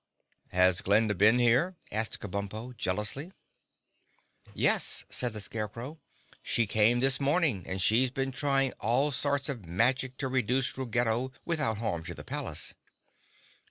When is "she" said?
6.41-6.65